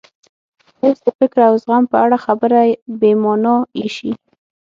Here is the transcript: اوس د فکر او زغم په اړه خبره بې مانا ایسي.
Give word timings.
اوس 0.81 0.97
د 1.05 1.07
فکر 1.19 1.37
او 1.49 1.53
زغم 1.63 1.83
په 1.91 1.97
اړه 2.05 2.17
خبره 2.25 2.57
بې 2.99 3.11
مانا 3.23 3.55
ایسي. 3.79 4.11